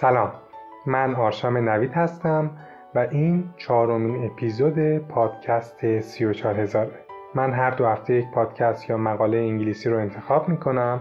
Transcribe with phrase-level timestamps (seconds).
[0.00, 0.32] سلام.
[0.86, 2.50] من آرشام نوید هستم
[2.94, 6.86] و این چهارمین اپیزود پادکست 34000
[7.34, 11.00] من هر دو هفته یک پادکست یا مقاله انگلیسی رو انتخاب می کنم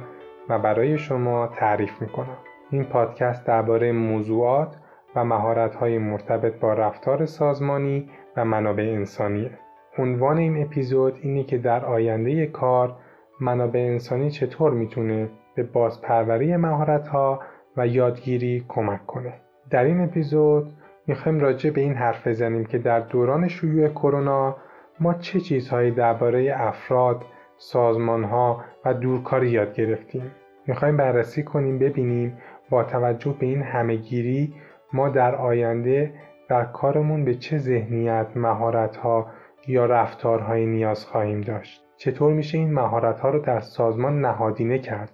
[0.50, 2.38] و برای شما تعریف می کنم
[2.70, 4.76] این پادکست درباره موضوعات
[5.16, 9.52] و مهارت‌های مرتبط با رفتار سازمانی و منابع انسانیه.
[9.98, 12.96] عنوان این اپیزود اینه که در آینده کار
[13.40, 17.40] منابع انسانی چطور می‌تونه به بازپروری مهارت‌ها
[17.78, 19.34] و یادگیری کمک کنه.
[19.70, 20.74] در این اپیزود
[21.08, 24.56] می‌خوایم راجع به این حرف بزنیم که در دوران شیوع کرونا
[25.00, 27.26] ما چه چیزهایی درباره افراد،
[27.58, 30.32] سازمانها و دورکاری یاد گرفتیم.
[30.68, 32.38] می‌خوایم بررسی کنیم ببینیم
[32.70, 34.54] با توجه به این همهگیری
[34.94, 36.14] ما در آینده
[36.50, 39.28] در کارمون به چه ذهنیت، مهارت‌ها
[39.68, 41.84] یا رفتارهایی نیاز خواهیم داشت.
[41.98, 45.12] چطور میشه این مهارت‌ها رو در سازمان نهادینه کرد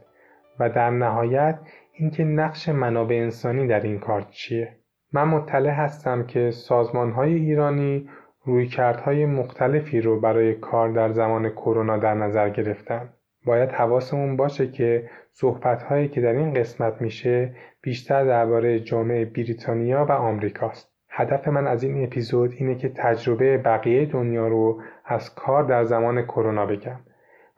[0.60, 1.60] و در نهایت
[1.98, 4.76] اینکه نقش منابع انسانی در این کار چیه.
[5.14, 8.10] من مطلع هستم که سازمانهای ایرانی
[8.46, 13.10] رویکردهای مختلفی رو برای کار در زمان کرونا در نظر گرفتن.
[13.46, 20.12] باید حواسمون باشه که صحبتهایی که در این قسمت میشه بیشتر درباره جامعه بریتانیا و
[20.12, 20.96] آمریکاست.
[21.10, 26.22] هدف من از این اپیزود اینه که تجربه بقیه دنیا رو از کار در زمان
[26.22, 27.00] کرونا بگم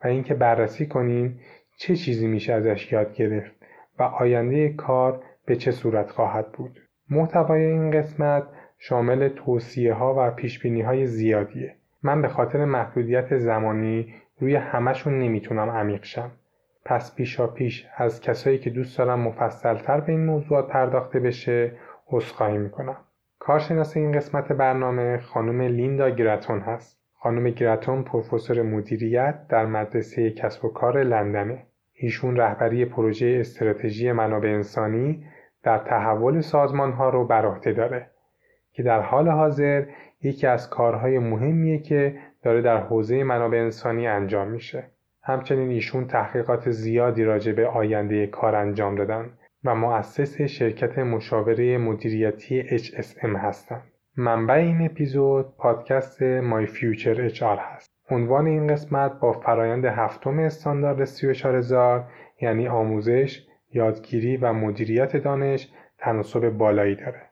[0.04, 1.40] و اینکه بررسی کنیم
[1.78, 3.57] چه چیزی میشه ازش یاد گرفت.
[3.98, 6.80] و آینده کار به چه صورت خواهد بود.
[7.10, 8.42] محتوای این قسمت
[8.78, 11.74] شامل توصیه ها و پیش بینی های زیادیه.
[12.02, 16.30] من به خاطر محدودیت زمانی روی همشون نمی‌تونم عمیق شم.
[16.84, 21.72] پس پیشا پیش از کسایی که دوست دارم مفصلتر به این موضوعات پرداخته بشه
[22.08, 22.96] عذرخواهی می‌کنم.
[23.38, 26.98] کارشناس این قسمت برنامه خانم لیندا گراتون هست.
[27.14, 31.66] خانم گراتون پروفسور مدیریت در مدرسه کسب و کار لندنه.
[32.00, 35.24] ایشون رهبری پروژه استراتژی منابع انسانی
[35.62, 38.10] در تحول سازمان ها رو بر عهده داره
[38.72, 39.84] که در حال حاضر
[40.22, 44.84] یکی از کارهای مهمیه که داره در حوزه منابع انسانی انجام میشه.
[45.22, 49.30] همچنین ایشون تحقیقات زیادی راجع به آینده کار انجام دادن
[49.64, 53.82] و مؤسس شرکت مشاوره مدیریتی HSM هستند.
[54.16, 57.97] منبع این اپیزود پادکست My Future HR هست.
[58.10, 62.04] عنوان این قسمت با فرایند هفتم استاندارد 34000
[62.40, 67.22] یعنی آموزش، یادگیری و مدیریت دانش تناسب بالایی داره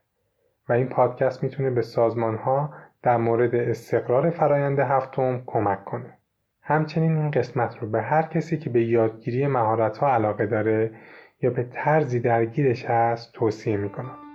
[0.69, 6.19] و این پادکست می‌تونه به سازمان ها در مورد استقرار فرایند هفتم کمک کنه.
[6.63, 10.91] همچنین این قسمت رو به هر کسی که به یادگیری مهارت ها علاقه داره
[11.43, 14.26] یا به طرزی درگیرش هست توصیه می‌کنم.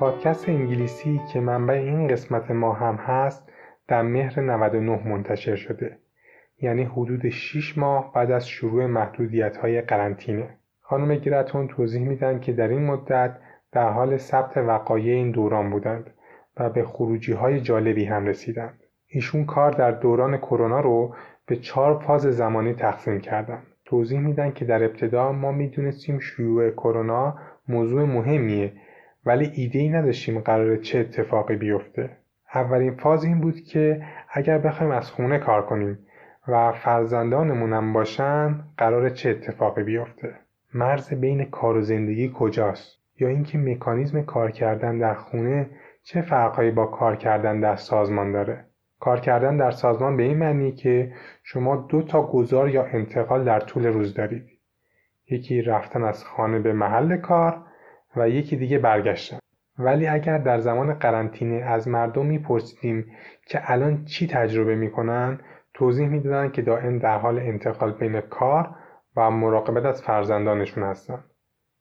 [0.00, 3.52] پادکست انگلیسی که منبع این قسمت ما هم هست
[3.88, 5.98] در مهر 99 منتشر شده.
[6.60, 10.48] یعنی حدود 6 ماه بعد از شروع محدودیت های قرنطینه.
[10.80, 13.36] خانم گراتون توضیح میدن که در این مدت
[13.72, 16.10] در حال ثبت وقایع این دوران بودند
[16.56, 18.80] و به خروجی های جالبی هم رسیدند.
[19.06, 21.14] ایشون کار در دوران کرونا رو
[21.46, 27.38] به چهار فاز زمانی تقسیم کردن توضیح میدن که در ابتدا ما می‌دونستیم شیوع کرونا
[27.68, 28.72] موضوع مهمیه
[29.30, 32.10] ولی ایده ای نداشتیم قرار چه اتفاقی بیفته.
[32.54, 35.98] اولین فاز این بود که اگر بخوایم از خونه کار کنیم
[36.48, 40.34] و فرزندانمونم باشن قرار چه اتفاقی بیفته؟
[40.74, 45.70] مرز بین کار و زندگی کجاست؟ یا اینکه مکانیزم کار کردن در خونه
[46.02, 48.64] چه فرقهایی با کار کردن در سازمان داره؟
[49.00, 53.60] کار کردن در سازمان به این معنی که شما دو تا گذار یا انتقال در
[53.60, 54.48] طول روز دارید.
[55.30, 57.69] یکی رفتن از خانه به محل کار
[58.16, 59.38] و یکی دیگه برگشتن.
[59.78, 63.06] ولی اگر در زمان قرنطینه از مردم میپرسیدیم
[63.46, 65.40] که الان چی تجربه می‌کنن
[65.74, 68.70] توضیح می‌دادن که دائم در حال انتقال بین کار
[69.16, 71.24] و مراقبت از فرزندانشون هستن.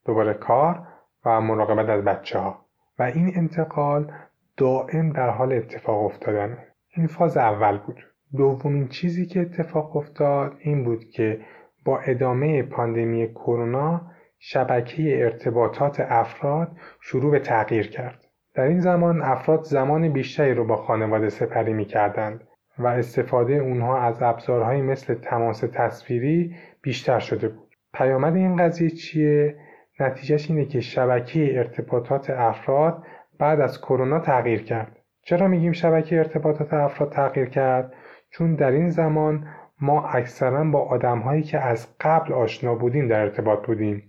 [0.05, 0.87] دوباره کار
[1.25, 2.65] و مراقبت از بچه ها
[2.99, 4.11] و این انتقال
[4.57, 6.57] دائم در حال اتفاق افتادن.
[6.95, 7.97] این فاز اول بود.
[8.37, 11.39] دومین چیزی که اتفاق افتاد این بود که
[11.85, 14.01] با ادامه پاندمی کرونا
[14.39, 16.71] شبکه ارتباطات افراد
[17.01, 18.25] شروع به تغییر کرد.
[18.55, 22.47] در این زمان افراد زمان بیشتری رو با خانواده سپری می کردند
[22.77, 27.75] و استفاده اونها از ابزارهایی مثل تماس تصویری بیشتر شده بود.
[27.93, 29.55] پیامد این قضیه چیه؟
[29.99, 33.03] نتیجهش اینه که شبکه ارتباطات افراد
[33.39, 34.99] بعد از کرونا تغییر کرد.
[35.21, 37.93] چرا میگیم شبکه ارتباطات افراد تغییر کرد؟
[38.29, 39.47] چون در این زمان
[39.81, 44.08] ما اکثرا با آدمهایی که از قبل آشنا بودیم در ارتباط بودیم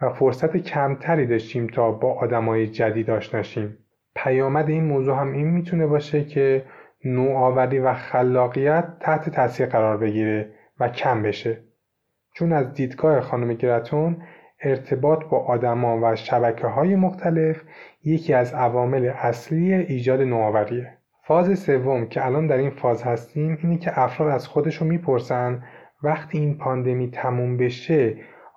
[0.00, 3.78] و فرصت کمتری داشتیم تا با آدمای جدید آشنا شیم.
[4.16, 6.64] پیامد این موضوع هم این می‌تونه باشه که
[7.04, 10.50] نوآوری و خلاقیت تحت تاثیر قرار بگیره
[10.80, 11.58] و کم بشه.
[12.34, 14.16] چون از دیدگاه خانم گرتون
[14.60, 17.62] ارتباط با آدما و شبکه های مختلف
[18.04, 20.92] یکی از عوامل اصلی ایجاد نوآوریه.
[21.24, 25.62] فاز سوم که الان در این فاز هستیم اینه که افراد از خودشون می‌پرسن
[26.02, 28.16] وقتی این پاندمی تموم بشه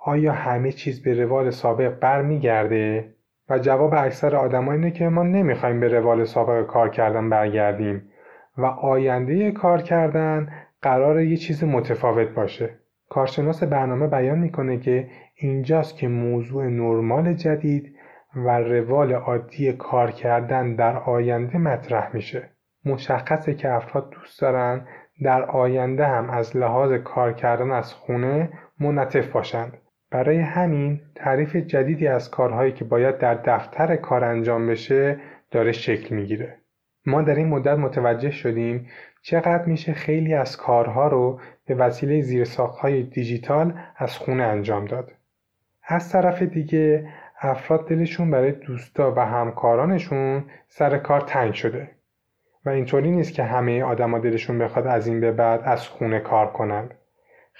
[0.09, 3.13] آیا همه چیز به روال سابق برمیگرده؟
[3.49, 8.09] و جواب اکثر آدما اینه که ما نمی‌خوایم به روال سابق کار کردن برگردیم
[8.57, 10.49] و آینده کار کردن
[10.81, 12.69] قرار یه چیز متفاوت باشه.
[13.09, 17.95] کارشناس برنامه بیان می‌کنه که اینجاست که موضوع نرمال جدید
[18.35, 22.49] و روال عادی کار کردن در آینده مطرح میشه.
[22.85, 24.87] مشخصه که افراد دوست دارن
[25.23, 29.77] در آینده هم از لحاظ کار کردن از خونه منطف باشند.
[30.11, 35.19] برای همین تعریف جدیدی از کارهایی که باید در دفتر کار انجام بشه
[35.51, 36.57] داره شکل می‌گیره
[37.05, 38.87] ما در این مدت متوجه شدیم
[39.21, 45.11] چقدر میشه خیلی از کارها رو به وسیله زیرساختهای دیجیتال از خونه انجام داد.
[45.83, 47.09] از طرف دیگه
[47.41, 51.91] افراد دلشون برای دوستا و همکارانشون سر کار تنگ شده
[52.65, 56.51] و اینطوری نیست که همه آدما دلشون بخواد از این به بعد از خونه کار
[56.51, 56.93] کنند.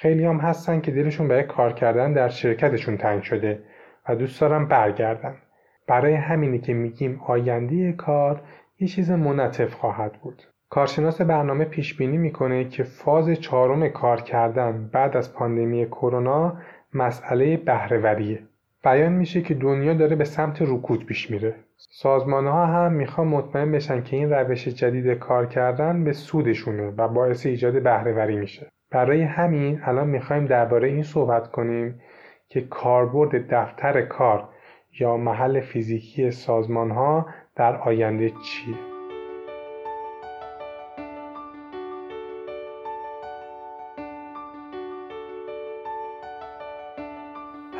[0.01, 3.60] خیلی هم هستن که دلشون برای کار کردن در شرکتشون تنگ شده
[4.10, 5.36] و دوست دارن برگردن.
[5.88, 8.42] برای همینه که میگیم آینده کار
[8.80, 10.44] یه چیز منطف خواهد بود.
[10.69, 16.57] کارشناس برنامه پیش بینی می‌کنه که فاز چهارم کار کردن بعد از پاندمی کرونا
[16.94, 18.40] مسئله بهرهوریه.
[18.84, 21.56] بیان میشه که دنیا داره به سمت رکود پیش میره.
[21.78, 27.07] سازمان ها هم می‌خوان مطمئن بشن که این روش جدید کار کردن به سودشونه و
[27.07, 28.68] باعث ایجاد بهرهوری میشه.
[28.91, 32.01] برای همین الان می‌خوایم درباره این صحبت کنیم
[32.47, 34.50] که کاربرد دفتر کار
[35.00, 37.25] یا محل فیزیکی سازمان ها
[37.56, 38.75] در آینده چیه؟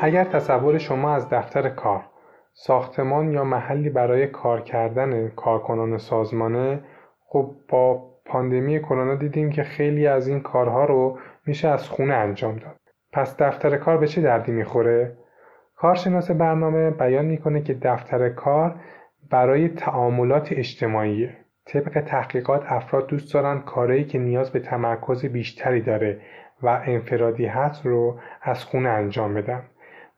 [0.00, 2.04] اگر تصور شما از دفتر کار،
[2.52, 6.84] ساختمان یا محلی برای کار کردن کارکنان سازمانه
[7.26, 12.56] خب با پاندمی کرونا دیدیم که خیلی از این کارها رو میشه از خونه انجام
[12.56, 12.76] داد.
[13.12, 15.16] پس دفتر کار به چه دردی می‌خوره؟
[15.76, 18.74] کارشناس برنامه بیان می‌کنه که دفتر کار
[19.30, 21.36] برای تعاملات اجتماعیه.
[21.66, 26.20] طبق تحقیقات افراد دوست دارن کارهایی که نیاز به تمرکز بیشتری داره
[26.62, 29.62] و انفرادی هست رو از خونه انجام بدن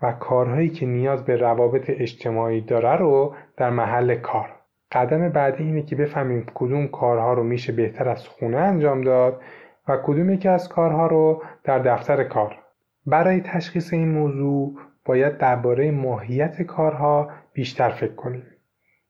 [0.03, 4.62] و کارهایی که نیاز به روابط اجتماعی داره رو در محل کار.
[4.93, 9.43] قدم بعدی اینه که بفهمیم کدوم کارها رو میشه بهتر از خونه انجام داد
[9.89, 12.59] و کدوم یکی از کارها رو در دفتر کار.
[13.07, 18.47] برای تشخیص این موضوع باید درباره ماهیت کارها بیشتر فکر کنیم.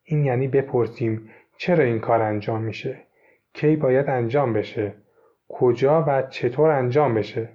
[0.05, 2.99] این یعنی بپرسیم چرا این کار انجام میشه؟
[3.55, 4.95] کی باید انجام بشه؟
[5.49, 7.49] کجا و چطور انجام بشه؟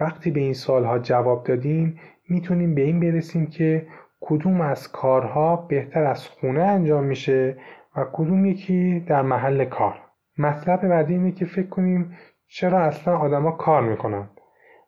[0.00, 3.86] وقتی به این سالها جواب دادیم می‌تونیم به این برسیم که
[4.24, 7.56] کدوم از کارها بهتر از خونه انجام میشه
[7.96, 10.00] و کدوم یکی در محل کار.
[10.38, 12.16] مطلب بعدی اینه که فکر کنیم
[12.46, 14.30] چرا اصلا آدما کار می‌کنند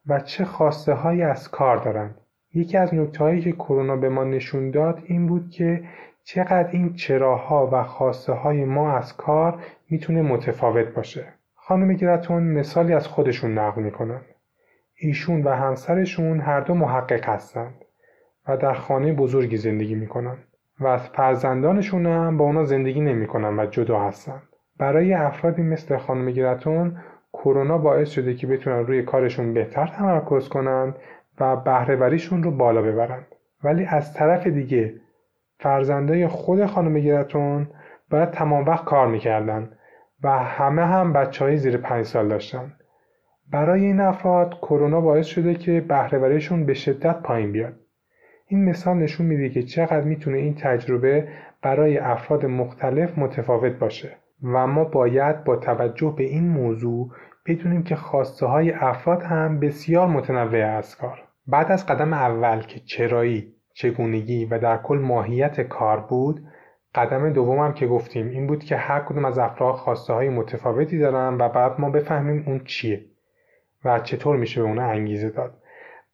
[0.07, 2.21] و چه خواسته هایی از کار دارند
[2.55, 5.85] یکی از نکته هایی که کرونا به ما نشون داد این بود که
[6.25, 11.25] چقدر این چراها و خواسته های ما از کار می‌تونه متفاوت باشه.
[11.55, 14.21] خانم گرتون مثالی از خودشون نقل می‌کنن.
[14.97, 17.84] ایشون و همسرشون هر دو محقق هستند.
[18.49, 20.37] و در خانه بزرگی زندگی می‌کنن
[20.81, 24.43] و از فرزندانشون هم با اونا زندگی نمی‌کنن و جدا هستند.
[24.79, 26.97] برای افرادی مثل خانم گرتون
[27.33, 30.97] کرونا باعث شده که بتونن روی کارشون بهتر تمرکز کنند
[31.41, 33.27] و بهرهوریشون رو بالا ببرند.
[33.65, 34.95] ولی از طرف دیگه
[35.59, 37.67] فرزندای خود خانم گرتون
[38.11, 39.71] باید تمام وقت کار می‌کردن
[40.23, 42.73] و همه هم بچه های زیر پنج سال داشتن.
[43.53, 47.84] برای این افراد کرونا باعث شده که بهرهوریشون به شدت پایین بیاد.
[48.55, 51.29] این مثال نشون میده که چقدر می‌تونه این تجربه
[51.63, 57.11] برای افراد مختلف متفاوت باشه و ما باید با توجه به این موضوع
[57.47, 61.23] بدونیم که خواسته های افراد هم بسیار متنوع از کار.
[61.47, 66.41] بعد از قدم اول که چرایی، چگونگی و در کل ماهیت کار بود،
[66.95, 71.37] قدم دومم که گفتیم این بود که هر کدوم از افراد خواسته های متفاوتی دارن
[71.39, 73.05] و بعد ما بفهمیم اون چیه
[73.85, 75.55] و چطور میشه به اون انگیزه داد.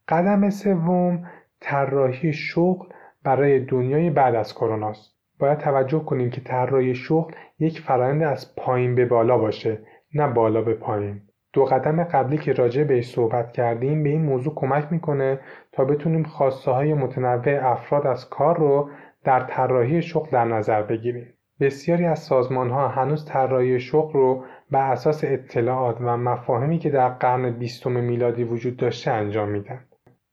[0.08, 1.26] قدم سوم
[1.60, 2.86] طراحی شغل
[3.24, 5.16] برای دنیای بعد از کرونا است.
[5.38, 9.78] باید توجه کنیم که طراحی شغل یک فرآیند از پایین به بالا باشه
[10.14, 11.20] نه بالا به پایین.
[11.52, 15.40] دو قدم قبلی که راجع بهش صحبت کردیم به این موضوع کمک می‌کنه
[15.72, 18.90] تا بتونیم خواسته های متنوع افراد از کار رو
[19.24, 21.34] در طراحی شغل در نظر بگیریم.
[21.60, 27.08] بسیاری از سازمان ها هنوز طراحی شغل رو بر اساس اطلاعات و مفاهیمی که در
[27.08, 29.84] قرن بیستم میلادی وجود داشته انجام میدن.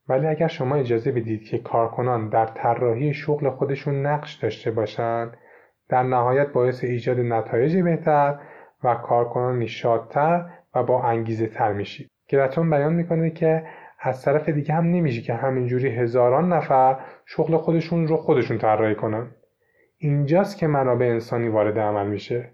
[0.09, 5.37] ولی اگر شما اجازه بدید که کارکنان در طراحی شغل خودشون نقش داشته باشند
[5.89, 8.39] در نهایت باعث ایجاد نتایج بهتر
[8.83, 10.45] و کارکنانی شادتر
[10.75, 13.63] و با انگیزه تر میشید گراتون بیان می‌کنه که
[13.99, 19.27] از طرف دیگه هم نمیشه که همینجوری هزاران نفر شغل خودشون رو خودشون طراحی کنن.
[19.97, 22.51] اینجاست که منابع انسانی وارد عمل میشه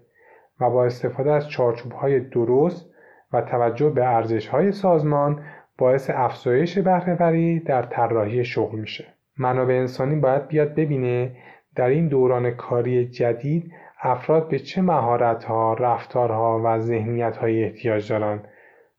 [0.60, 2.90] و با استفاده از چارچوب های درست
[3.32, 5.42] و توجه به ارزش های سازمان
[5.78, 9.04] باعث افزایش بهرهوری در طراحی شغل میشه
[9.38, 11.36] منابع انسانی باید بیاد ببینه
[11.76, 18.48] در این دوران کاری جدید افراد به چه مهارت‌ها، رفتارها و ذهنیت‌هایی احتیاج دارند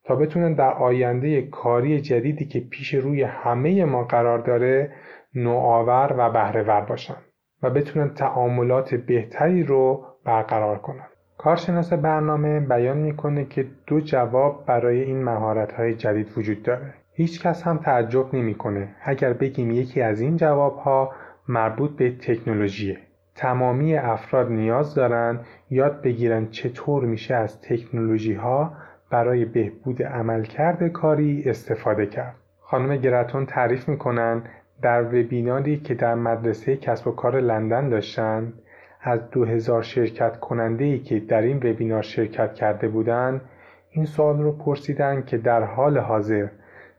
[0.04, 4.92] تا بتونن در آینده کاری جدیدی که پیش روی همه ما قرار داره
[5.36, 7.18] نوآور و بهرهور باشن
[7.64, 11.08] و بتونن تعاملات بهتری رو برقرار کنن.
[11.38, 16.94] کارشناس برنامه بیان می‌کنه که دو جواب برای این مهارت جدید وجود داره.
[17.14, 21.12] هیچ کس هم تعجب نمی‌کنه اگر بگیم یکی از این جوابها
[21.48, 22.98] مربوط به تکنولوژیه.
[23.36, 25.40] تمامی افراد نیاز دارن
[25.70, 28.74] یاد بگیرن چطور میشه از تکنولوژی ها
[29.10, 32.36] برای بهبود عملکرد کاری استفاده کرد.
[32.60, 34.42] خانم گراتون تعریف می‌کنن
[34.82, 38.54] در وبیناری که در مدرسه کسب و کار لندن داشتن
[39.08, 43.42] از 2000 شرکت کننده ای که در این وبینار شرکت کرده بودند
[43.90, 46.48] این سوال رو پرسیدن که در حال حاضر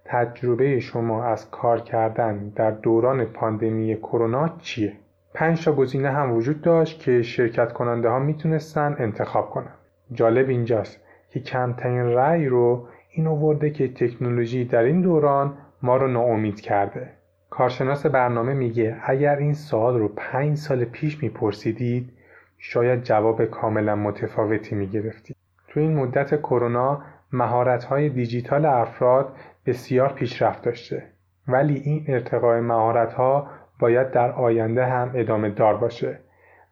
[0.05, 4.93] تجربه شما از کار کردن در دوران پاندمی کرونا چیه؟
[5.35, 9.75] پنج تا گزینه هم وجود داشت که شرکت کننده ها می‌تونستن انتخاب کنن.
[10.13, 16.09] جالب اینجاست که کمترین رأی رو این آورده که تکنولوژی در این دوران ما رو
[16.09, 17.16] ناامید کرده.
[17.57, 22.13] کارشناس برنامه میگه اگر این سوال رو پنج سال پیش میپرسیدید
[22.59, 25.37] شاید جواب کاملا متفاوتی می‌گرفتید.
[25.69, 29.33] تو این مدت کرونا مهارت های دیجیتال افراد
[29.67, 31.03] بسیار پیشرفت داشته.
[31.49, 36.19] ولی این ارتقای مهارت ها باید در آینده هم ادامه دار باشه.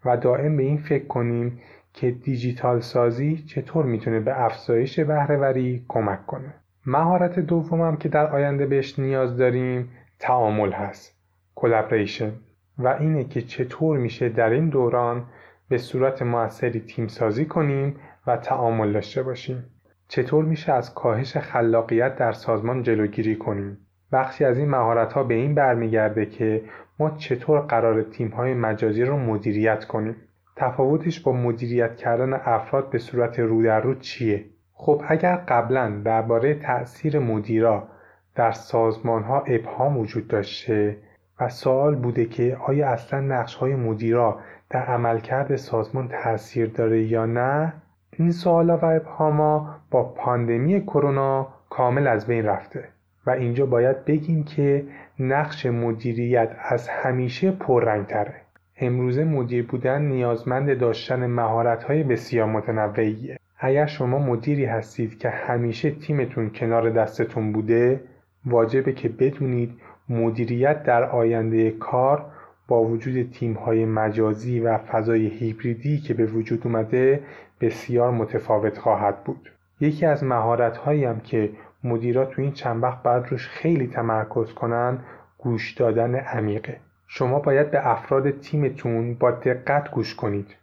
[0.05, 1.61] و دائم به این فکر کنیم
[1.93, 6.55] که دیجیتال سازی چطور می‌تونه به افزایش بهره‌وری کمک کنه.
[6.87, 9.91] مهارت دومم که در آینده بهش نیاز داریم
[10.25, 11.19] تعامل هست.
[11.55, 12.33] collaboration
[12.79, 15.25] و اینه که چطور میشه در این دوران
[15.69, 19.65] به صورت موثری تیم سازی کنیم و تعامل داشته باشیم.
[20.09, 23.79] چطور میشه از کاهش خلاقیت در سازمان جلوگیری کنیم؟
[24.13, 26.65] بخشی از این مهارت ها به این برمیگرده که
[26.99, 30.17] ما چطور قرار تیم های مجازی رو مدیریت کنیم.
[30.57, 36.55] تفاوتش با مدیریت کردن افراد به صورت رو در رو چیه؟ خب اگر قبلا درباره
[36.55, 37.89] تأثیر مدیرا
[38.35, 40.97] در سازمان ها ابهام وجود داشته
[41.41, 44.39] و سوال بوده که آیا اصلا نقش های مدیرا
[44.71, 47.73] در عملکرد سازمان تاثیر داره یا نه؟
[48.19, 52.89] این سوالا و ابهاما با پاندمی کرونا کامل از بین رفته
[53.27, 54.85] و اینجا باید بگیم که
[55.19, 58.35] نقش مدیریت از همیشه پررنگتره.
[58.77, 63.39] امروزه مدیر بودن نیازمند داشتن مهارت‌های بسیار متنوعیه.
[63.59, 68.01] اگر شما مدیری هستید که همیشه تیمتون کنار دستتون بوده
[68.47, 72.25] واجبه که بدونید مدیریت در آینده کار
[72.69, 77.21] با وجود تیم‌های مجازی و فضای هیبریدی که به وجود اومده
[77.61, 79.51] بسیار متفاوت خواهد بود.
[79.81, 81.51] یکی از مهارت‌هایی هم که
[81.85, 84.99] مدیرا تو این چند وقت باید روش خیلی تمرکز کنن
[85.39, 86.77] گوش دادن عمیقه.
[87.07, 90.57] شما باید به افراد تیمتون با دقت گوش کنید.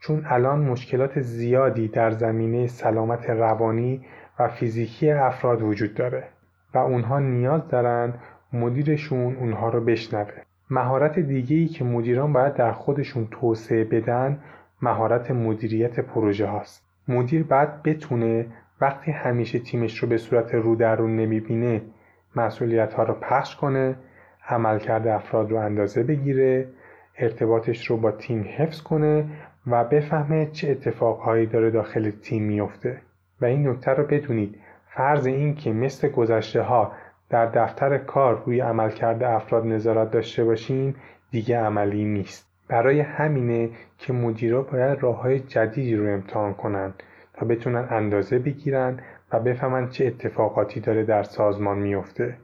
[0.00, 4.04] چون الان مشکلات زیادی در زمینه سلامت روانی
[4.38, 6.24] و فیزیکی افراد وجود داره.
[6.74, 8.14] و اونها نیاز دارن
[8.52, 10.32] مدیرشون اونها رو بشنوه.
[10.70, 14.38] مهارت دیگه ای که مدیران باید در خودشون توسعه بدن
[14.82, 16.84] مهارت مدیریت پروژه هاست.
[17.08, 18.46] مدیر باید بتونه
[18.80, 21.82] وقتی همیشه تیمش رو به صورت رو در رو نمی‌بینه
[22.36, 23.96] مسئولیت ها رو پخش کنه
[24.48, 26.68] عملکرد افراد رو اندازه بگیره
[27.18, 29.24] ارتباطش رو با تیم حفظ کنه
[29.66, 33.00] و بفهمه چه اتفاقهایی داره داخل تیم میفته
[33.40, 34.58] و این نکته رو بدونید.
[34.96, 36.92] فرض این که مثل گذشته ها
[37.30, 40.94] در دفتر کار روی عملکرد افراد نظارت داشته باشیم
[41.30, 42.50] دیگه عملی نیست.
[42.68, 47.02] برای همینه که مدیرا باید راه های جدیدی رو امتحان کنند
[47.34, 49.00] تا بتونن اندازه بگیرن
[49.32, 52.36] و بفهمن چه اتفاقاتی داره در سازمان میفته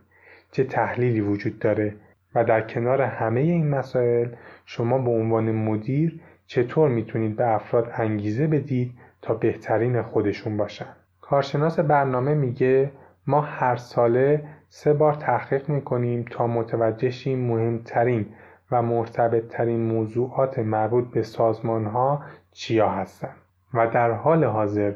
[0.53, 1.95] چه تحلیلی وجود داره
[2.35, 4.29] و در کنار همه این مسائل
[4.65, 8.93] شما به عنوان مدیر چطور می‌تونید به افراد انگیزه بدید
[9.23, 11.00] تا بهترین خودشون باشن.
[11.31, 12.91] کارشناس برنامه میگه
[13.27, 18.27] ما هر ساله سه بار تحقیق می‌کنیم تا متوجه شیم مهمترین
[18.71, 22.23] و مرتبط ترین موضوعات مربوط به سازمان ها
[22.53, 23.37] چیا هستند
[23.75, 24.93] و در حال حاضر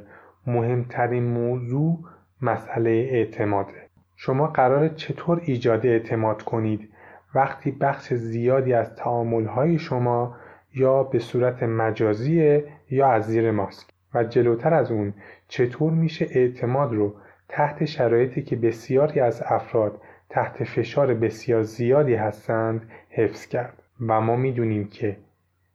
[0.47, 1.99] مهمترین موضوع
[2.43, 3.89] مسئله اعتماده.
[4.17, 6.89] شما قرار چطور ایجاد اعتماد کنید؟
[7.35, 10.37] وقتی بخش زیادی از تعامل شما
[10.75, 15.15] یا به صورت مجازی یا از زیر ماسک و جلوتر از اون
[15.49, 17.15] چطور میشه اعتماد رو
[17.49, 24.37] تحت شرایطی که بسیاری از افراد تحت فشار بسیار زیادی هستند حفظ کرد؟ و ما
[24.37, 25.17] می‌دونیم که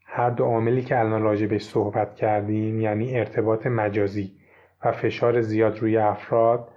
[0.06, 4.32] هر دو عاملی که الان راجع صحبت کردیم یعنی ارتباط مجازی
[4.86, 6.68] و فشار زیاد روی افراد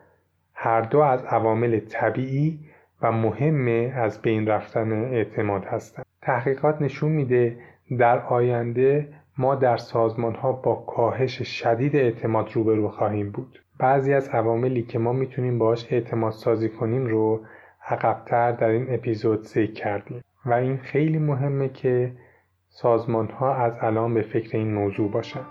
[0.55, 2.61] هر دو از عوامل طبیعی
[3.03, 6.07] و مهم از بین رفتن اعتماد هستند.
[6.23, 7.57] تحقیقات نشون میده
[7.99, 9.09] در آینده
[9.39, 14.99] ما در سازمان ها با کاهش شدید اعتماد روبرو خواهیم بود بعضی از عواملی که
[14.99, 17.41] ما می‌تونیم باش اعتماد سازی کنیم رو
[17.89, 22.13] عقبتر در این اپیزود ذکر کردیم و این خیلی مهمه که
[22.69, 25.47] سازمان ها از الان به فکر این موضوع باشند.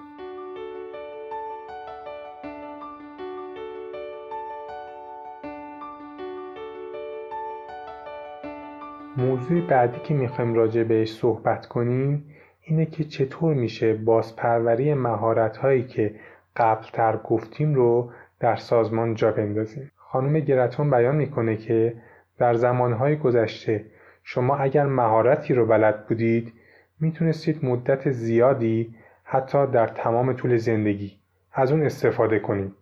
[9.17, 12.30] موضوع بعدی که می‌خوایم راجع بهش صحبت کنیم
[12.71, 16.15] اینه که چطور میشه بازپروری مهارت هایی که
[16.55, 21.93] قبلتر گفتیم رو در سازمان جا بندازیم؟ خانم گرتون بیان می‌کنه که
[22.37, 23.85] در زمانهای گذشته
[24.23, 26.53] شما اگر مهارتی رو بلد بودید
[26.99, 31.11] می‌تونستید مدت زیادی حتی در تمام طول زندگی
[31.53, 32.73] از اون استفاده کنید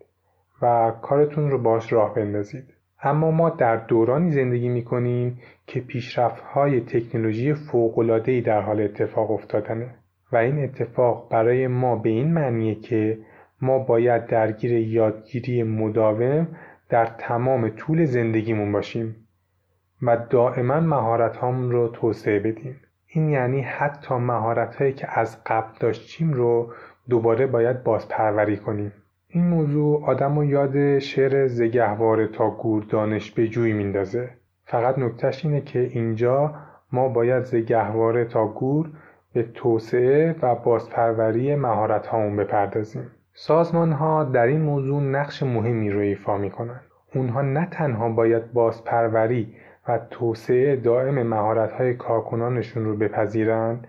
[0.61, 2.73] و کارتون رو باش راه بندازید.
[3.03, 9.31] اما ما در دورانی زندگی می کنیم که پیشرفت های تکنولوژی فوق‌العاده‌ای در حال اتفاق
[9.31, 9.95] افتادنه.
[10.31, 13.17] و این اتفاق برای ما به این معنیه که
[13.61, 16.47] ما باید درگیر یادگیری مداوم
[16.89, 19.15] در تمام طول زندگیمون باشیم
[20.01, 22.81] و دائما مهارت رو توسعه بدیم.
[23.07, 26.73] این یعنی حتی مهارت هایی که از قبل داشتیم رو
[27.09, 28.93] دوباره باید بازپروری کنیم.
[29.31, 34.29] این موضوع آدم و یاد شعر زگهواره تا گور دانش به جوی میندازه
[34.65, 36.55] فقط نکتش اینه که اینجا
[36.91, 38.89] ما باید زگهواره تا گور
[39.33, 45.99] به توسعه و بازپروری مهارت هامون بپردازیم سازمان ها در این موضوع نقش مهمی رو
[45.99, 46.51] ایفا می.
[47.15, 49.55] اونها نه تنها باید بازپروری
[49.87, 53.87] و توسعه دائم مهارت های کارکنانشون رو بپذیرند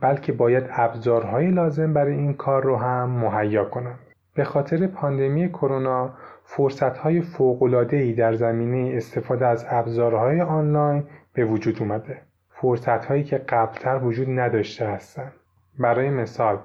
[0.00, 4.07] بلکه باید ابزارهای لازم برای این کار رو هم مهیا کنند.
[4.38, 6.10] به خاطر پاندمی کرونا
[6.44, 12.18] فرصت‌های فوق‌العاده‌ای در زمینه استفاده از ابزارهای آنلاین به وجود اومده.
[12.50, 15.32] فرصت‌هایی که قبلتر وجود نداشته هستند.
[15.78, 16.58] برای مثال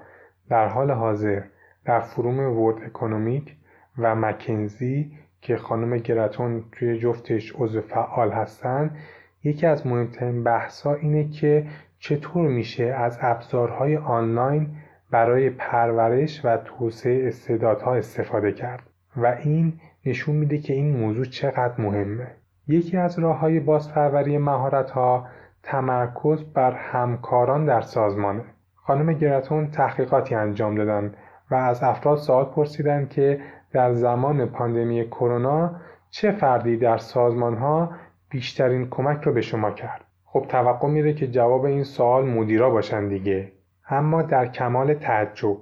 [0.49, 1.41] در حال حاضر
[1.86, 3.55] در فروم ورد اکونومیک
[3.97, 8.97] و مکنزی که خانم گراتون توی جفتش عضو فعال هستند
[9.43, 11.65] یکی از مهمترین بحث‌ها اینه که
[11.99, 14.67] چطور میشه از ابزارهای آنلاین
[15.13, 19.73] برای پرورش و توسعه استعدادها استفاده کرد و این
[20.06, 22.28] نشون میده که این موضوع چقدر مهمه.
[22.67, 25.28] یکی از راه های بازپروری مهارت ها
[25.63, 28.43] تمرکز بر همکاران در سازمانه.
[28.76, 31.13] خانم گراتون تحقیقاتی انجام دادن
[31.52, 35.76] و از افراد سوال پرسیدن که در زمان پاندمی کرونا
[36.10, 37.91] چه فردی در سازمان ها
[38.30, 40.02] بیشترین کمک رو به شما کرد.
[40.26, 43.52] خب توقع میره که جواب این سوال مدیرا باشن دیگه.
[43.93, 45.58] اما در کمال تعجب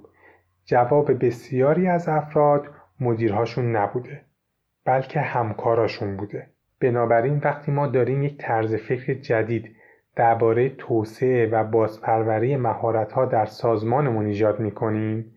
[0.66, 2.68] جواب بسیاری از افراد
[3.00, 4.22] مدیرهاشون نبوده
[4.86, 6.48] بلکه همکاراشون بوده.
[6.82, 9.76] بنابراین وقتی ما داریم یک طرز فکر جدید
[10.16, 15.32] درباره توسعه و بازپروری مهارت‌ها در سازمانمون ایجاد می‌کنیم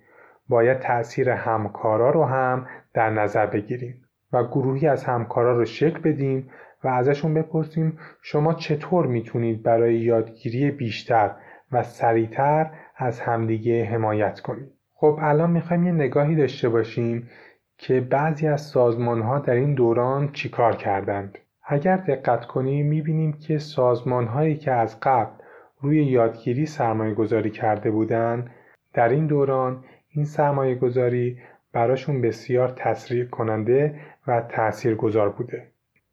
[0.49, 6.51] باید تأثیر همکارا رو هم در نظر بگیریم و گروهی از همکارا رو شکل بدیم
[6.85, 11.31] و ازشون بپرسیم شما چطور می‌تونید برای یادگیری بیشتر
[11.73, 17.31] و سریعتر از همدیگه حمایت کنید خب الان می‌خوایم یه نگاهی داشته باشیم
[17.79, 21.39] که بعضی از سازمان ها در این دوران چیکار کردند.
[21.65, 25.33] اگر دقت کنیم می‌بینیم که سازمان هایی که از قبل
[25.81, 28.51] روی یادگیری سرمایه گذاری کرده بودند
[28.93, 31.39] در این دوران این سرمایه گذاری
[31.73, 35.69] براشون بسیار تسریع کننده و تأثیر گذار بوده.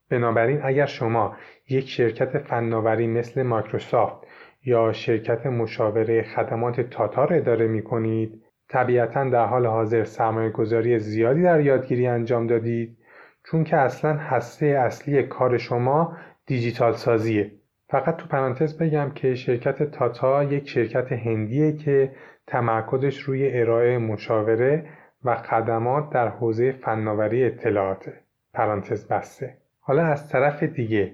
[0.09, 1.35] بنابراین اگر شما
[1.69, 4.27] یک شرکت فناوری مثل مایکروسافت
[4.65, 11.43] یا شرکت مشاوره خدمات تاتار اداره می کنید طبیعتا در حال حاضر سرمایه گذاری زیادی
[11.43, 12.97] در یادگیری انجام دادید
[13.43, 17.51] چون که اصلا هسته اصلی کار شما دیجیتال سازیه.
[17.89, 22.11] فقط تو پرانتز بگم که شرکت تاتا یک شرکت هندیه که
[22.47, 24.85] تمرکزش روی ارائه مشاوره
[25.23, 28.13] و خدمات در حوزه فناوری اطلاعاته.
[28.53, 29.57] پرانتز بسته.
[29.79, 31.13] حالا از طرف دیگه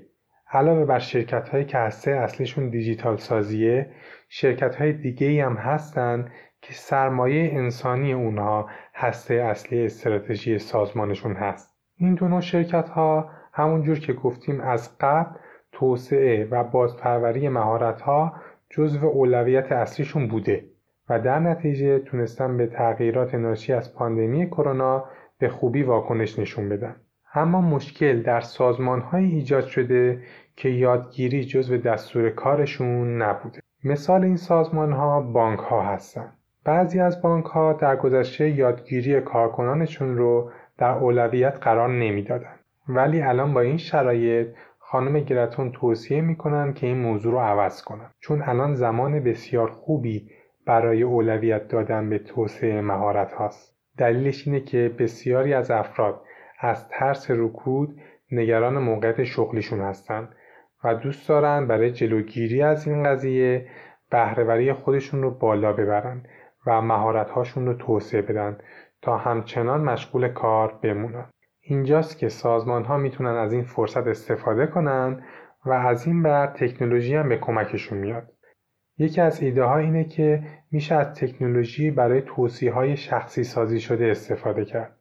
[0.52, 3.90] علاوه بر شرکت هایی که هسته اصلیشون دیجیتال سازیه
[4.30, 6.32] شرکت های دیگه هم هستن
[6.62, 14.00] که سرمایه انسانی اونها هسته اصلی استراتژی سازمانشون هست این دو نوع شرکت ها همونجور
[14.00, 15.38] که گفتیم از قبل
[15.72, 18.34] توسعه و بازپروری مهارت ها
[18.70, 20.66] جزو اولویت اصلیشون بوده
[21.10, 25.06] و در نتیجه تونستن به تغییرات ناشی از پاندمی کرونا
[25.40, 26.96] به خوبی واکنش نشون بدن.
[27.38, 30.24] اما مشکل در سازمان های ایجاد شده
[30.56, 33.60] که یادگیری جزو دستور کارشون نبوده.
[33.84, 36.34] مثال این سازمان ها بانک ها هستن.
[36.64, 42.56] بعضی از بانک ها در گذشته یادگیری کارکنانشون رو در اولویت قرار نمی‌دادن.
[42.90, 44.48] ولی الان با این شرایط
[44.80, 50.30] خانم گرتون توصیه می‌کنن که این موضوع رو عوض کنن چون الان زمان بسیار خوبی
[50.66, 56.22] برای اولویت دادن به توسعه مهارت هاست دلیلش اینه که بسیاری از افراد
[56.60, 58.00] از ترس رکود
[58.32, 60.30] نگران موقعیت شغلیشون هستن
[60.84, 63.68] و دوست دارن برای جلوگیری از این قضیه
[64.10, 66.24] بهرهوری خودشون رو بالا ببرن
[66.68, 68.58] و مهارت هاشون رو توسعه بدن
[69.02, 71.26] تا همچنان مشغول کار بمونن
[71.62, 75.24] اینجاست که سازمان ها می‌تونن از این فرصت استفاده کنن
[75.66, 78.32] و از این بر تکنولوژی هم به کمکشون میاد.
[78.98, 84.06] یکی از ایده ها اینه که میشه از تکنولوژی برای توصیه های شخصی سازی شده
[84.06, 84.97] استفاده کرد.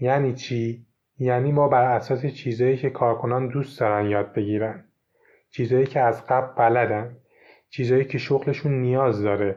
[0.00, 0.86] یعنی چی؟
[1.18, 4.84] یعنی ما بر اساس چیزهایی که کارکنان دوست دارن یاد بگیرن.
[5.50, 7.16] چیزهایی که از قبل بلدن.
[7.70, 9.56] چیزهایی که شغلشون نیاز داره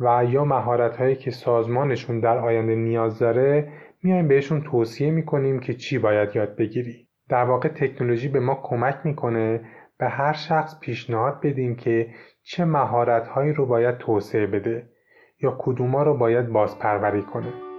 [0.00, 5.74] و یا مهارت هایی که سازمانشون در آینده نیاز داره میایم بهشون توصیه می‌کنیم که
[5.74, 9.60] چی باید یاد بگیری در واقع تکنولوژی به ما کمک می‌کنه
[9.98, 12.08] به هر شخص پیشنهاد بدیم که
[12.42, 14.88] چه مهارت هایی رو باید توسعه بده
[15.42, 17.73] یا کدوما رو باید بازپروری کنه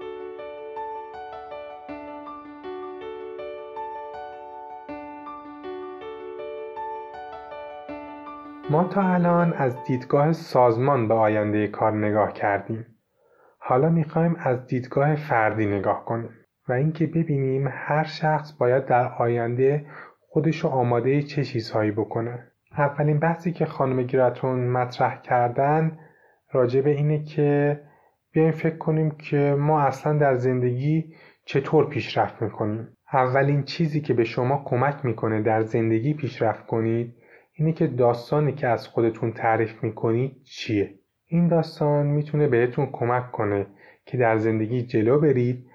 [8.70, 12.86] ما تا الان از دیدگاه سازمان به آینده کار نگاه کردیم.
[13.60, 16.30] حالا می‌خوایم از دیدگاه فردی نگاه کنیم
[16.70, 19.86] و اینکه ببینیم هر شخص باید در آینده
[20.30, 22.52] خودش رو آماده چه چیزهایی بکنه.
[22.78, 26.00] اولین بحثی که خانم گراتون مطرح کردن
[26.52, 27.80] راجع به اینه که
[28.32, 31.14] بیایم فکر کنیم که ما اصلا در زندگی
[31.46, 32.88] چطور پیشرفت می‌کنیم.
[33.14, 37.16] اولین چیزی که به شما کمک می‌کنه در زندگی پیشرفت کنید
[37.58, 40.94] اینه که داستانی که از خودتون تعریف می‌کنید چیه
[41.28, 43.68] این داستان می‌تونه بهتون کمک کنه
[44.06, 45.66] که در زندگی جلو برید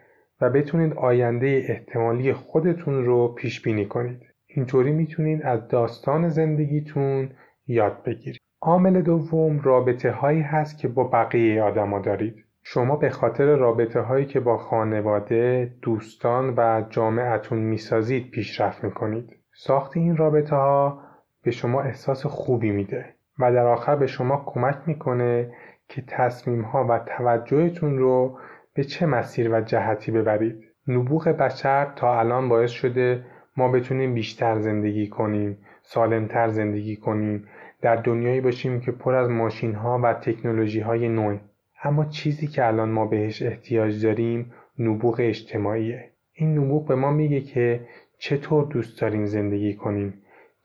[0.40, 4.21] و بتونید آینده احتمالی خودتون رو پیش بینی کنید.
[4.47, 7.31] اینطوری می‌تونید از داستان زندگیتون
[7.66, 8.40] یاد بگیرید.
[8.61, 12.45] عامل دوم رابطه هایی هست که با بقیه آدما دارید.
[12.62, 19.31] شما به خاطر رابطه هایی که با خانواده، دوستان و جامعتون می‌سازید پیشرفت می‌کنید.
[19.55, 21.10] ساخت این رابطه ها
[21.42, 23.14] به شما احساس خوبی میده.
[23.38, 25.53] و در آخر به شما کمک می‌کنه
[25.88, 28.38] که تصمیم ها و توجهتون رو
[28.74, 30.64] به چه مسیر و جهتی ببرید.
[30.88, 33.24] نبوغ بشر تا الان باعث شده
[33.57, 37.48] ما بتونیم بیشتر زندگی کنیم سالمتر زندگی کنیم
[37.81, 41.38] در دنیایی باشیم که پر از ماشین ها و تکنولوژی های نوع
[41.85, 46.11] اما چیزی که الان ما بهش احتیاج داریم نبوغ اجتماعیه.
[46.33, 47.81] این نبوغ به ما میگه که
[48.18, 50.19] چطور دوست داریم زندگی کنیم.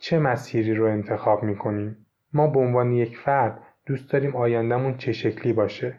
[0.05, 5.53] چه مسیری رو انتخاب می‌کنیم؟ ما به عنوان یک فرد دوست داریم آیندهمون چه شکلی
[5.53, 5.95] باشه؟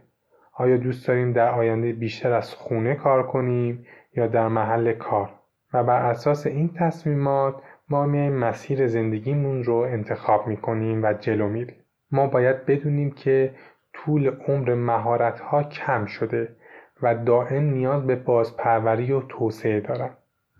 [0.52, 5.30] آیا دوست داریم در آینده بیشتر از خونه کار کنیم یا در محل کار؟
[5.72, 7.54] و بر اساس این تصمیمات
[7.88, 11.76] ما میایم مسیر زندگیمون رو انتخاب می‌کنیم و جلو میریم.
[12.10, 13.54] ما باید بدونیم که
[13.92, 16.48] طول عمر مهارت ها کم شده
[17.02, 20.10] و دائم نیاز به بازپروری و توسعه دارن.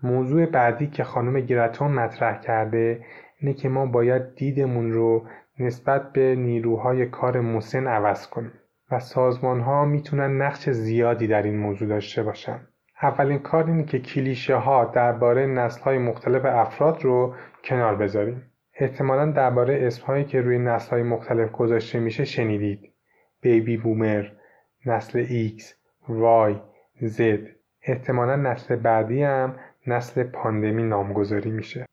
[0.03, 3.05] موضوع بعدی که خانم گراتون مطرح کرده
[3.39, 5.27] اینه که ما باید دیدمون رو
[5.59, 8.53] نسبت به نیروهای کار مسن عوض کنیم
[8.91, 12.59] و سازمان ها می‌تونن نقش زیادی در این موضوع داشته باشن.
[13.01, 18.43] اولین کار اینه که کلیشه ها درباره نسل های مختلف افراد رو کنار بذاریم.
[18.79, 22.93] احتمالا درباره اسم هایی که روی نسل های مختلف گذاشته میشه شنیدید.
[23.41, 24.25] بیبی بومر،
[24.85, 25.61] نسل X،
[26.09, 26.53] Y،
[27.05, 27.21] Z.
[27.81, 29.55] احتمالا نسل بعدی هم
[29.87, 31.85] نسل پاندمی نامگذاری میشه.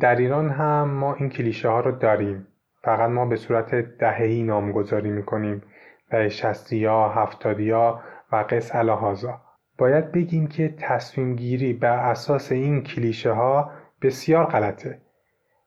[0.00, 2.46] در ایران هم ما این کلیشه ها رو داریم.
[2.82, 5.62] فقط ما به صورت دههی نامگذاری می‌کنیم.
[6.10, 8.00] دهه شستیا هفتادیا
[8.32, 9.40] و قص الهازا
[9.78, 13.70] باید بگیم که تصمیم گیری بر اساس این کلیشه ها
[14.02, 14.98] بسیار غلطه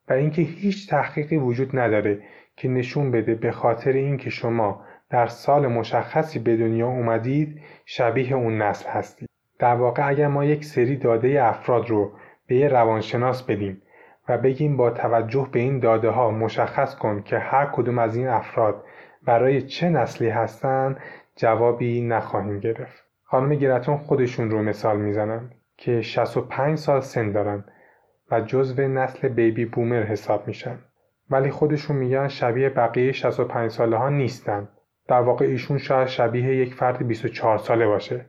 [0.10, 2.23] و اینکه هیچ تحقیقی وجود نداره
[2.56, 8.62] که نشون بده به خاطر اینکه شما در سال مشخصی به دنیا اومدید شبیه اون
[8.62, 9.30] نسل هستید.
[9.60, 12.12] در واقع اگر ما یک سری داده افراد رو
[12.47, 13.82] به یه روانشناس بدیم
[14.29, 18.27] و بگیم با توجه به این داده ها مشخص کن که هر کدوم از این
[18.27, 18.83] افراد
[19.25, 20.99] برای چه نسلی هستند
[21.36, 23.03] جوابی نخواهیم گرفت.
[23.23, 27.63] خانم گرتون خودشون رو مثال می‌زنن که 65 سال سن دارن
[28.31, 30.79] و جزو نسل بیبی بومر حساب میشن.
[31.29, 34.69] ولی خودشون میگن شبیه بقیه 65 ساله ها نیستن.
[35.07, 38.25] در واقع ایشون شاید شبیه یک فرد 24 ساله باشه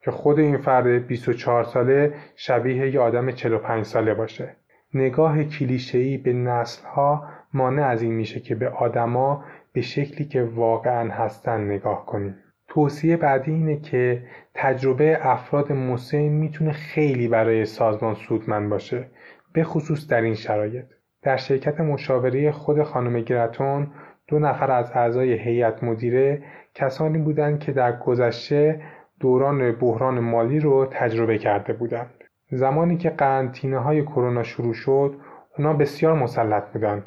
[0.00, 4.56] که خود این فرد 24 ساله شبیه یک آدم 45 ساله باشه.
[4.94, 11.10] نگاه کلیشه‌ای به نسلها مانع از این میشه که به آدما به شکلی که واقعا
[11.10, 12.34] هستن نگاه کنیم
[12.68, 14.22] توصیه بعدی اینه که
[14.54, 19.06] تجربه افراد مسن می‌تونه خیلی برای سازمان سودمند باشه
[19.52, 20.84] به خصوص در این شرایط
[21.22, 23.86] در شرکت مشاوره خود خانم گراتون
[24.28, 26.42] دو نفر از اعضای هیئت مدیره
[26.74, 28.80] کسانی بودند که در گذشته
[29.20, 32.17] دوران بحران مالی رو تجربه کرده بودند.
[32.50, 35.14] زمانی که قرنطینه های کرونا شروع شد
[35.58, 37.06] اونا بسیار مسلط بودند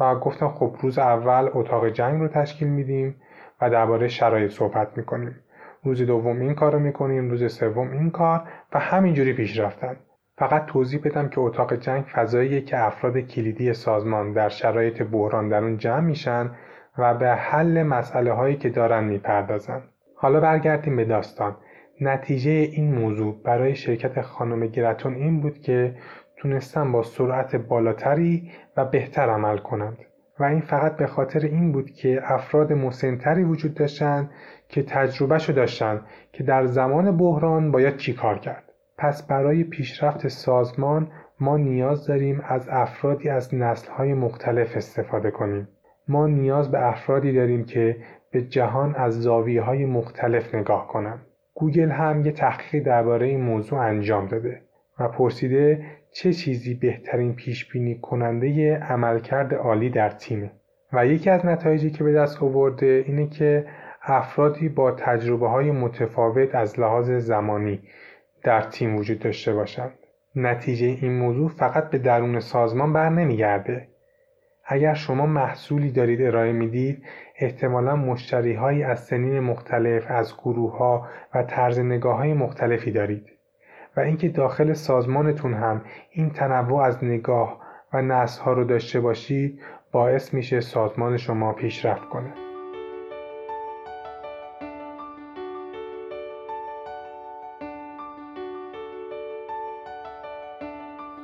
[0.00, 3.16] و گفتن خب روز اول اتاق جنگ رو تشکیل میدیم
[3.60, 5.36] و درباره شرایط صحبت می‌کنیم.
[5.84, 9.96] روز دوم این کار رو می‌کنیم روز سوم این کار و همینجوری پیش رفتن.
[10.38, 15.64] فقط توضیح بدم که اتاق جنگ فضاییه که افراد کلیدی سازمان در شرایط بحران در
[15.64, 16.50] اون جمع میشن
[16.98, 19.82] و به حل مسئله هایی که دارن می‌پردازن.
[20.16, 21.56] حالا برگردیم به داستان.
[22.00, 25.94] نتیجه این موضوع برای شرکت خانم گراتون این بود که
[26.36, 29.98] تونستن با سرعت بالاتری و بهتر عمل کنند.
[30.40, 34.30] و این فقط به خاطر این بود که افراد مسنتری وجود داشتند
[34.68, 36.00] که تجربهشو داشتن
[36.32, 38.64] که در زمان بحران باید چی کار کرد.
[38.98, 41.10] پس برای پیشرفت سازمان
[41.40, 45.68] ما نیاز داریم از افرادی از نسلهای مختلف استفاده کنیم.
[46.08, 47.96] ما نیاز به افرادی داریم که
[48.30, 51.26] به جهان از زاویه های مختلف نگاه کنند.
[51.54, 54.62] گوگل هم یه تحقیقی درباره این موضوع انجام داده
[54.98, 60.50] و پرسیده چه چیزی بهترین پیش بینی کننده عملکرد عالی در تیمه.
[60.92, 63.66] و یکی از نتایجی که به دست آورده اینه که
[64.02, 67.80] افرادی با تجربه های متفاوت از لحاظ زمانی
[68.42, 69.92] در تیم وجود داشته باشند.
[70.36, 73.88] نتیجه این موضوع فقط به درون سازمان بر نمیگرده
[74.64, 77.02] اگر شما محصولی دارید ارائه می‌دید
[77.36, 83.26] احتمالا مشتری های از سنین مختلف از گروه ها و طرز نگاه های مختلفی دارید.
[83.96, 87.60] و اینکه داخل سازمانتون هم این تنوع از نگاه
[87.92, 89.60] و نسل ها رو داشته باشید
[89.92, 92.49] باعث میشه سازمان شما پیشرفت کنه.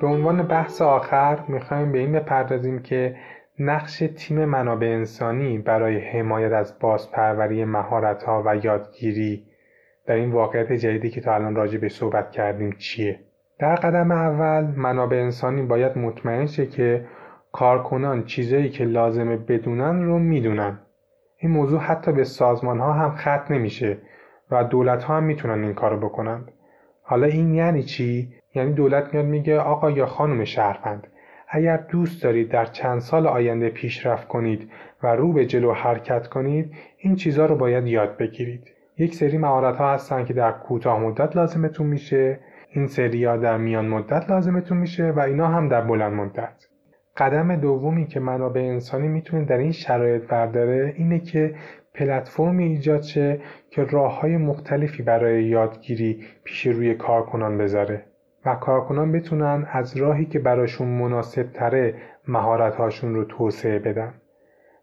[0.01, 3.17] به عنوان بحث آخر می‌خوایم به این بپردازیم که
[3.59, 9.45] نقش تیم منابع انسانی برای حمایت از بازپروری مهارت‌ها و یادگیری
[10.07, 13.21] در این واقعیت جدیدی که تا الان راجع به صحبت کردیم چیه؟
[13.59, 17.05] در قدم اول منابع انسانی باید مطمئن شه که
[17.53, 20.79] کارکنان چیزایی که لازمه بدونن رو می‌دونن.
[21.39, 23.99] این موضوع حتی به سازمان ها هم ختم نمیشه
[24.51, 26.53] و دولت ها هم می‌تونن این کارو بکنند.
[27.03, 31.07] حالا این یعنی چی؟ یعنی دولت میاد میگه آقا یا خانم شهروند
[31.49, 34.71] اگر دوست دارید در چند سال آینده پیشرفت کنید
[35.03, 38.73] و رو به جلو حرکت کنید این چیزها رو باید یاد بگیرید.
[38.99, 42.41] یک سری مهارت ها هستن که در کوتاه مدت لازمتون میشه.
[42.71, 46.67] این سری ها در میان مدت لازمتون میشه و اینا هم در بلند مدت.
[47.17, 51.55] قدم دومی که منابع انسانی می‌تونه در این شرایط برداره اینه که
[51.95, 53.41] پلتفرمی ایجاد شه
[53.71, 58.05] که راه های مختلفی برای یادگیری پیش روی کارکنان بذاره.
[58.47, 61.95] و کارکنان بتونن از راهی که براشون مناسب تره
[62.29, 64.15] مهارت رو توسعه بدن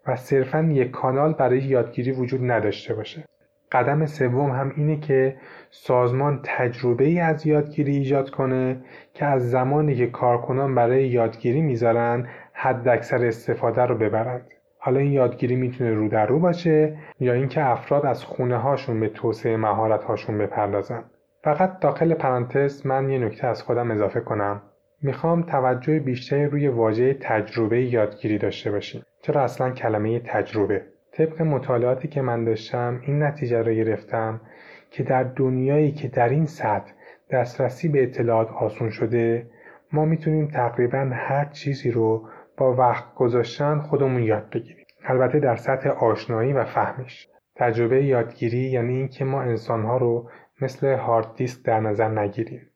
[0.08, 3.24] و صرفا یک کانال برای یادگیری وجود نداشته باشه.
[3.72, 5.36] قدم سوم هم اینه که
[5.70, 8.78] سازمان تجربه ای از یادگیری ایجاد کنه
[9.14, 14.48] که از زمانی که کارکنان برای یادگیری می‌ذارن حد اکثر استفاده رو ببرند.
[14.78, 19.10] حالا این یادگیری می‌تونه رو در رو باشه یا اینکه افراد از خونه هاشون به
[19.10, 21.04] توسعه مهارت هاشون بپردازن.
[21.44, 24.62] فقط داخل پرانتز من یه نکته از خودم اضافه کنم.
[25.02, 29.04] می‌خوام توجه بیشتری روی واژه تجربه یادگیری داشته باشیم.
[29.22, 34.42] چرا اصلا کلمه تجربه؟ طبق مطالعاتی که من داشتم این نتیجه رو گرفتم
[34.92, 36.92] که در دنیایی که در این سطح
[37.32, 39.48] دسترسی به اطلاعات آسون شده
[39.94, 42.28] ما می‌تونیم تقریبا هر چیزی رو
[42.58, 44.86] با وقت گذاشتن خودمون یاد بگیریم.
[45.06, 47.28] البته در سطح آشنایی و فهمش.
[47.56, 50.30] تجربه یادگیری یعنی اینکه ما انسانها رو
[50.64, 52.70] مثل هارد دیسک در نظر نگیریم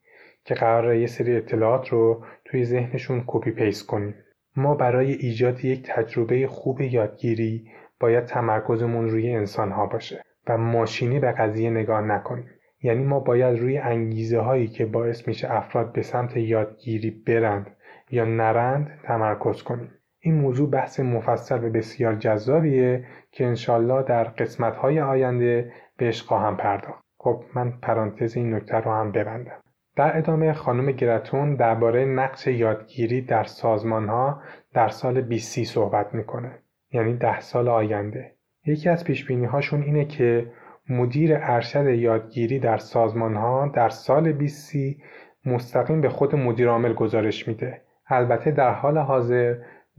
[0.43, 4.15] که قرار یه سری اطلاعات رو توی ذهنشون copy paste کنیم.
[4.55, 7.67] ما برای ایجاد یک تجربه خوب یادگیری
[7.99, 12.49] باید تمرکزمون روی انسانها باشه و ماشینی به قضیه نگاه نکنیم.
[12.83, 17.75] یعنی ما باید روی انگیزه هایی که باعث میشه افراد به سمت یادگیری برند
[18.09, 19.91] یا نرند تمرکز کنیم.
[20.19, 27.06] این موضوع بحث مفصل و بسیار جذابیه که انشالله در قسمتهای آینده بهش خواهم پرداخت.
[27.17, 29.63] خب من پرانتز این نکته رو هم ببندم.
[29.95, 34.41] در ادامه خانم گراتون درباره نقش یادگیری در سازمانها
[34.73, 36.59] در سال 2030 صحبت می‌کنه
[36.91, 38.35] یعنی ده سال آینده.
[38.65, 40.51] یکی از پیش هاشون اینه که
[40.89, 45.01] مدیر ارشد یادگیری در سازمانها در سال 2030
[45.45, 47.81] مستقیم به خود مدیر عامل گزارش میده.
[48.07, 49.55] البته در حال حاضر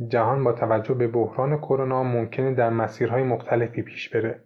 [0.08, 4.40] جهان با توجه به بحران کرونا ممکنه در مسیرهای مختلفی پیش بره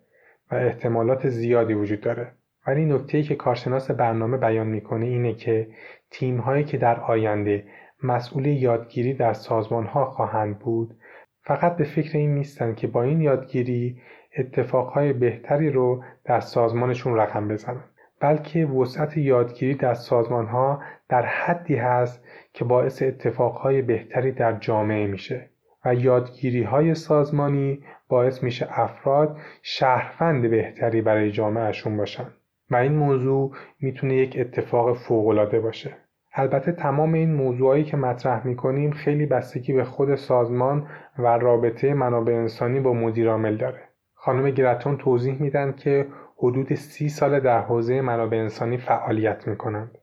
[0.51, 2.33] و احتمالات زیادی وجود داره.
[2.67, 5.69] ولی نکته که کارشناس برنامه بیان می‌کنه اینه که
[6.11, 7.65] تیم هایی که در آینده
[8.03, 10.97] مسئول یادگیری در سازمان ها خواهند بود
[11.45, 14.01] فقط به فکر این نیستن که با این یادگیری
[14.39, 17.85] اتفاقهای بهتری رو در سازمانشون رقم بزنن
[18.21, 25.07] بلکه وسعت یادگیری در سازمان ها در حدی هست که باعث اتفاقهای بهتری در جامعه
[25.07, 25.51] میشه
[25.85, 32.27] و یادگیری های سازمانی باعث میشه افراد شهروند بهتری برای جامعهشون باشن.
[32.73, 35.97] و این موضوع می‌تونه یک اتفاق فوقالعاده باشه.
[36.35, 40.87] البته تمام این موضوعایی که مطرح می‌کنیم خیلی بستگی به خود سازمان
[41.19, 43.81] و رابطه منابع انسانی با مدیر عامل داره.
[44.15, 46.07] خانم گراتون توضیح میدن که
[46.37, 49.99] حدود سی سال در حوزه منابع انسانی فعالیت می‌کنند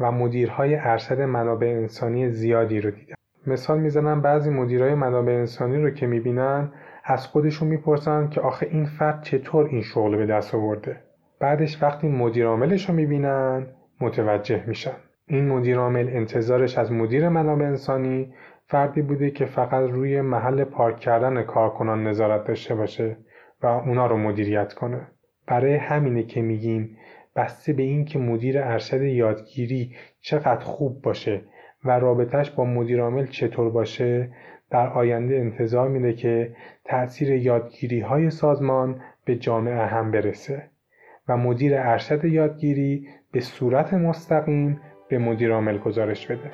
[0.00, 3.14] و مدیرهای ارشد منابع انسانی زیادی رو دیدن.
[3.46, 6.72] مثال می‌زنم بعضی مدیرهای منابع انسانی رو که می‌بینن
[7.04, 11.07] از خودشون می‌پرسن که آخه این فرد چطور این شغل به دست آورده؟
[11.40, 13.66] بعدش وقتی مدیر عاملش رو می‌بینن
[14.00, 14.96] متوجه میشن.
[15.26, 18.32] این مدیر عامل انتظارش از مدیر منابع انسانی
[18.66, 23.16] فردی بوده که فقط روی محل پارک کردن کارکنان نظارت داشته باشه
[23.62, 25.08] و اونا رو مدیریت کنه.
[25.46, 26.96] برای همینه که میگیم
[27.36, 31.42] بسته به این که مدیر ارشد یادگیری چقدر خوب باشه
[31.84, 34.30] و رابطهش با مدیر عامل چطور باشه
[34.70, 40.70] در آینده انتظار میده که تأثیر یادگیری های سازمان به جامعه هم برسه.
[41.28, 46.50] و مدیر ارشد یادگیری به صورت مستقیم به مدیر عامل گزارش بده.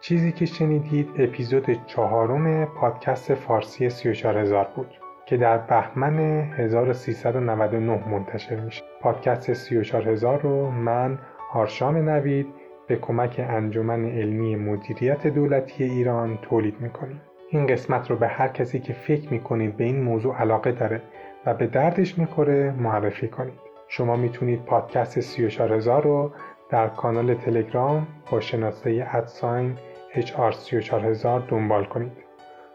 [0.00, 4.86] چیزی که شنیدید اپیزود چهارم پادکست فارسی 34000 بود
[5.26, 6.18] که در بهمن
[6.52, 8.82] 1399 منتشر میشه.
[9.00, 11.18] پادکست 34000 رو من
[11.52, 12.46] آرشام نوید
[12.86, 17.20] به کمک انجمن علمی مدیریت دولتی ایران تولید می‌کنیم.
[17.54, 21.02] این قسمت رو به هر کسی که فکر می‌کنید به این موضوع علاقه داره
[21.46, 23.58] و به دردش می‌خوره معرفی کنید.
[23.88, 26.32] شما می‌تونید پادکست 34000 رو
[26.70, 29.76] در کانال تلگرام با شناسه ادساین
[30.14, 32.12] HR34000 دنبال کنید.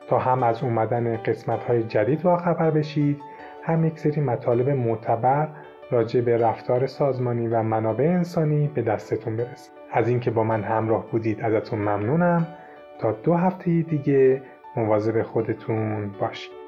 [0.07, 3.21] تا هم از اومدن قسمت های جدید با خبر بشید
[3.63, 5.47] هم یک سری مطالب معتبر
[5.91, 9.71] راجع به رفتار سازمانی و منابع انسانی به دستتون برسه.
[9.91, 12.47] از اینکه با من همراه بودید ازتون ممنونم.
[12.99, 14.41] تا دو هفته دیگه
[14.75, 16.58] مواظب خودتون باشید.